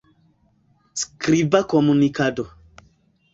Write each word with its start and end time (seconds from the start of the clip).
Skriba 1.01 1.59
komunikado. 1.75 2.43